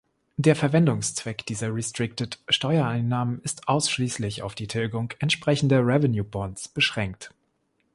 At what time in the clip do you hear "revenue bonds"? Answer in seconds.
5.85-6.67